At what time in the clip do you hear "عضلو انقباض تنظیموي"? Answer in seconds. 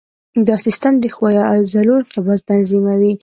1.51-3.13